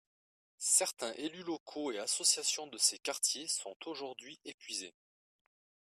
Certains 0.57 1.13
élus 1.13 1.43
locaux 1.43 1.91
et 1.91 1.99
associations 1.99 2.65
de 2.65 2.79
ces 2.79 2.97
quartiers 2.97 3.47
sont 3.47 3.75
aujourd’hui 3.85 4.39
épuisés. 4.45 4.95